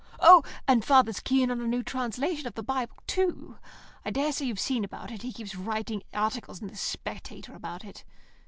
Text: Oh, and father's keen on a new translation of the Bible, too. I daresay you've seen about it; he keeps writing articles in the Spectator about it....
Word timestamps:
Oh, 0.19 0.41
and 0.67 0.83
father's 0.83 1.19
keen 1.19 1.51
on 1.51 1.61
a 1.61 1.67
new 1.67 1.83
translation 1.83 2.47
of 2.47 2.55
the 2.55 2.63
Bible, 2.63 2.97
too. 3.05 3.59
I 4.03 4.09
daresay 4.09 4.45
you've 4.45 4.59
seen 4.59 4.83
about 4.83 5.11
it; 5.11 5.21
he 5.21 5.31
keeps 5.31 5.53
writing 5.53 6.01
articles 6.11 6.59
in 6.59 6.69
the 6.69 6.75
Spectator 6.75 7.53
about 7.53 7.83
it.... 7.85 8.03